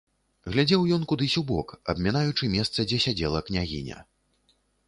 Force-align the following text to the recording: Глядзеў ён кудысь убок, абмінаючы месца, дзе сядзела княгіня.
Глядзеў 0.53 0.87
ён 0.95 1.03
кудысь 1.11 1.35
убок, 1.43 1.75
абмінаючы 1.95 2.51
месца, 2.57 2.79
дзе 2.93 3.01
сядзела 3.07 3.45
княгіня. 3.51 3.97